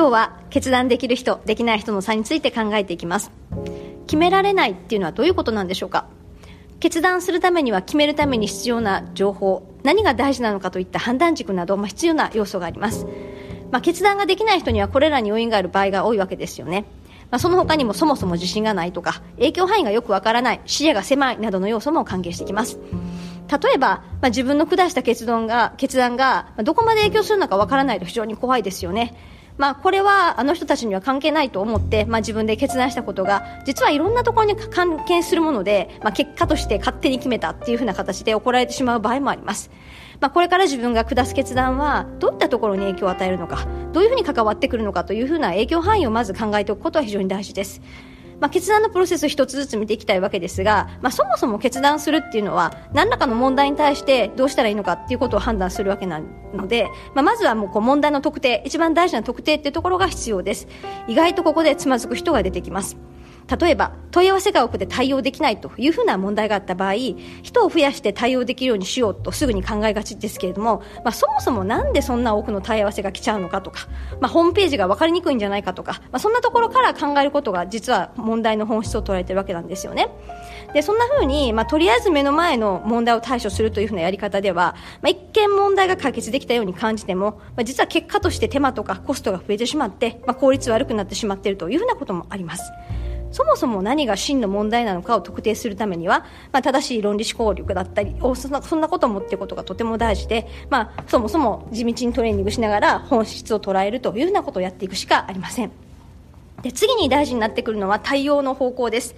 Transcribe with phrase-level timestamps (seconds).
[0.00, 3.30] 今日は決断できる人できない人の差について考えていきます。
[4.06, 6.06] 決められないっていうのはどういうことなんでしょうか？
[6.80, 13.06] 決断するためには決めるために必要な情報何が大事なのかといった判断軸など、まあ、必要な要素があります、
[13.70, 16.86] まあ、決断ができない人にはこれらに要因がある場合が多いわけですよね。
[17.30, 22.78] まあ、その他にもそもそも自信がないとか影響範囲がよくわからない視野が狭いなどの要素も関係してきます。
[23.50, 29.14] 例えば、まあ、自分の下した決断が決断がどこまで影響するのかわからないと非常に怖いですよね。
[29.60, 39.70] まあ、これはあの人たちには関係ないと思って、まあ、自分で決断したことが実はいろんなところに関係するもので、まあ、結果として勝手に決めたっていうふうな形で怒られてしまう場合もあります。
[40.18, 47.82] まあ、これから自分が下す決断はどういったところに影響を与えるのかどういうふうに関わってくるのかというふうな影響範囲をまず考えておくことは非常に大事です。
[48.40, 56.20] まあ、決断のプロセスを一つずつ見ていきたいわけですが、まあ、そもそも決断するっていうのは何らかの問題に対してどうしたらいいのかっていうことを判断するわけな
[56.54, 60.66] ので、まあ、まずはもうこう問題の特定一番大事な特定っていうところが必要です。
[61.06, 62.96] 意外とここでつまずく人が出てきます。
[63.48, 66.94] 例えば問い合わせが多くて対応できないというふうな問題があった場合
[67.42, 73.88] 人を増やして対応できるようにしようとすぐに考えがちですけれども、まあ、そもそもなんでそんな多くの問い合わせが来ちゃうのかとか、
[74.20, 80.08] まあ、ホームページが分かりにくいんじゃないかとか、まあ、そんなところから考えることが実は問題の本質を捉えているわけなんですよね。
[80.72, 92.72] でそんなふうに、まあ、とりあえず目の前の問題を対処するというふうなやり方では、まあ、一見問題が解決できたように感じても、まあ、実は結果として手間とかコストが増えてしまって、まあ、効率悪くなってしまっているというふうなこともあります。
[93.32, 105.70] そもそも何が真の問題なのかを特定するためには、まあ、正しい論理思考力だったりそんなそんなこともっていくことがとても大事で、まあ、そもそも地道にトレーニングしながら本質を捉えるというふうなことをやっていくしかありません。
[106.62, 109.14] で次に大事になってくるのは対応の方向です。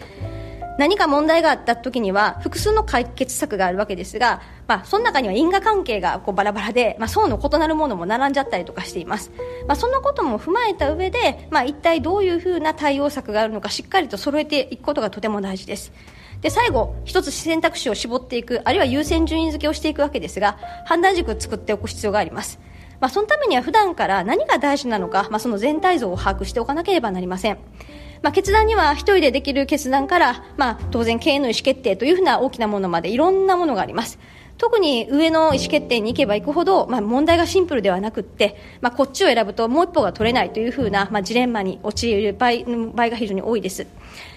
[0.79, 9.31] 何か問題があった時には複数の解決策があるわけですが、まあ、その中には因果関係がこうバラバラで、まあ、層の異なるものも並んじゃったりとかしています、
[9.67, 15.93] まあ、そのことも踏まえた上で、まあ、一体どういうふうな対応策があるのかしっかりと揃えていくことがとても大事です。
[16.41, 22.59] で最後一つ選択肢を絞っていくあるいは優先順位付けをしていくわけですが判断軸を作っておく必要があります。
[23.03, 27.59] まあ、そのためには普段から何が大事なのか、まあ、その全体像を把握しておかなければなりません。
[28.23, 34.21] まあ、決断には一人でできる決断から、まあ、当然経営の意思決定というふうな大きなものまでいろんなものがあります。
[34.57, 42.53] 特に上の意思決定に行けば行くほど、まあ、問題がシンプルではなくって、まあ、こっちを選ぶともう一歩が取れないというふうな、まあ、ジレンマに陥る場合
[42.95, 43.89] 場合が非常に多いです。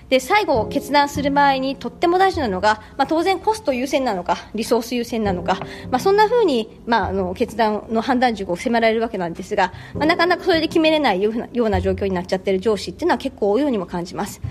[0.09, 14.41] で最後決断する場合にとっても大事なのが、まあ、当然コスト優先なのかリソース優先なのか、まあ、そんなふうに、まあ、あの決断の判断軸を迫られるわけなんですが、まあ、なかなかそれで決めれないような状況になっちゃってる上司っていうのは結構多いようにも感じます。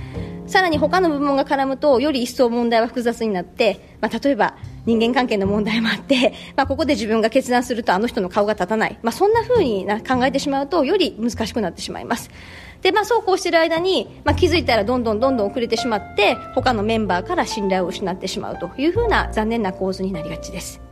[0.47, 12.31] さらに他の部門が絡むとより一層問題は複雑になって、まあ、例えば人間関係の問題もあって、まあ、ここで自分が決断するとあの人の顔が立たない、まあ、そんなふうに考えてしまうとより難しくなってしまいます。
[12.85, 20.83] で、まあ、そうこうしている間に、まあ、気づいたらどんどんどんどん遅れてしまって他のメンバーから信頼を失ってしまうというふうな残念な構図になりがちです。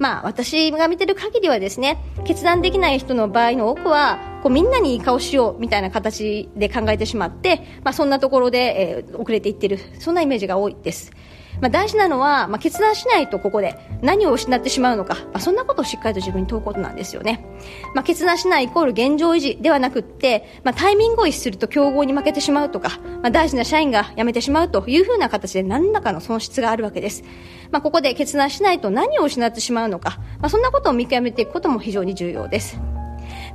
[0.00, 11.12] まあ、私が見てる限りはですね決断できない人の場合の多くはこうみんなにいい顔しようみたいな形で考えてしまって、まあ、そんなところで、えー、遅れていってるそんなイメージが多いです。
[11.60, 17.44] まあ、大事なのは、まあ、決断しないとここで何を失ってしまうのか、まあ、そんなことをしっかりと自分に問うことなんですよね、
[17.94, 27.22] まあ、決断しないイコール現状維持ではなくって、まあ、タイミングを逸すると競合に負けてしまうとか、まあ、大事な社員が辞めてしまうというふうな形で何らかの損失があるわけです、
[27.70, 32.89] まあ、ここで決断しないと何を失ってしまうのか、まあ、そんなことを見極めていくことも非常に重要です。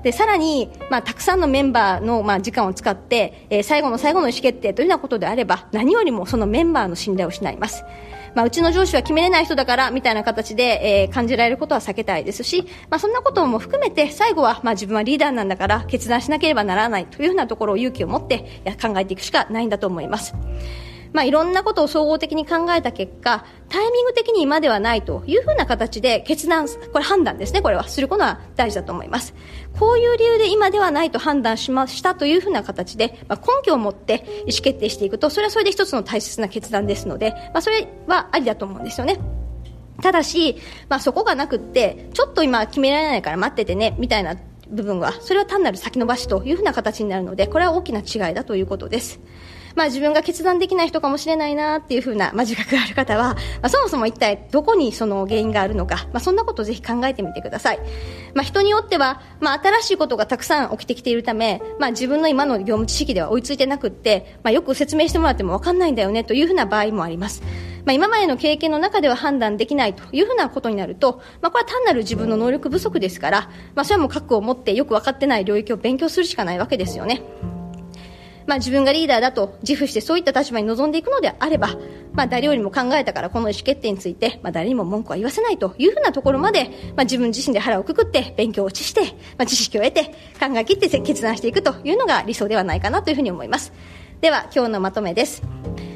[0.05, 7.83] でさらに、まあ、たくさんのメンバーの、まあ、時間を使って、えー、最後の最後の意思決定というようなことであれば何よりもそのメンバーの信頼を失います
[8.35, 20.35] まあ、うちの上司は決めれない人だからみたいな形で、えー、感じられることは避けたいですし、まあ、そんなことも含めて最後は、まあ、自分はリーダーなんだから決断しなければならないというふうなところを勇気を持って考えていくしかないんだと思います。
[21.15, 29.33] まあ、いろんなことを総合的に考えた結果、タイミング的に今ではないというふうな形で決断、これ判断ですね、これは、することは大事だと思います。
[29.79, 39.17] こういう理由で今ではないと判断しましたというふうな形で、まあ、根拠を持って意思決定していくと、それはそれで一つの大切な決断ですので、まあ、それはありだと思うんですよね。
[40.01, 40.57] ただし、
[40.89, 44.35] まあ、そこがなくって、ちょっと今決められないから待っててね、みたいな
[44.67, 49.21] 部分は、それは単なる先延ばしというふうな形になるので、これは大きな違いだということです。
[49.75, 57.79] まあ自分が決断できない人かもしれないなっていうふうな、まあ、自覚がある方は、まあ、そもそも一体どこにその原因があるのか、まあ、そんなことをぜひ考えてみてください。
[58.33, 67.41] まあ、人によっては、まあ、新しいことがたくさん起きてきているため、まあ、自分の今の業務知識では追いついてなくって、まあ、よく説明してもらっても分かんないんだよねというふうな場合もあります。
[67.85, 77.21] まあ、今までの経験の中では判断できないというふうなことになると、まあ、これは単なる自分の能力不足ですから、まあ、それはもう覚悟を持ってよく分かってない領域を勉強するしかないわけですよね。
[78.47, 81.69] まあ、自分がリーダーだと自負してそういった立場に臨んでいくのであれば、
[82.13, 89.01] まあ、誰よりも考えたからこの意思決定について、まあ、誰にも文句は言わせないというふうなところまで、まあ、自分自身で腹をくくって勉強をして、
[89.37, 90.05] まあ、知識を得て
[90.39, 93.73] 考え切って決断していくというのが理想ではないかなというふうに思います。
[94.21, 95.43] では今日のまとめです。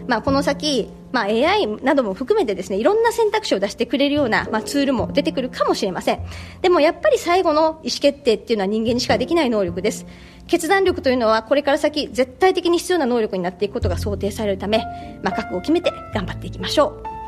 [0.09, 6.19] まあ、この先、まあ、AI なども含めてですねいろんな選択肢を出してくれるような、まあ、ツールも出てくるかもしれません。
[6.63, 10.07] でもやっぱり最後の意思決定っていうのは人間にしかできない能力です。
[10.47, 14.79] 決断力というのはこれから先絶対的に必要な能力になっていくことが想定されるため、
[15.23, 17.18] まあ、覚悟を決めて頑張っていきましょう。